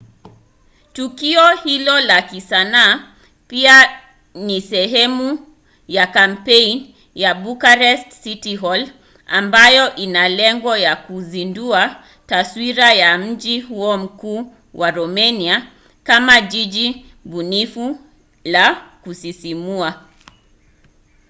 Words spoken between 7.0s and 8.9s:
ya bucharest city hall